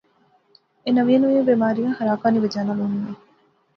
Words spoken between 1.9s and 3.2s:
خراکا نی وجہ سی ہونیاں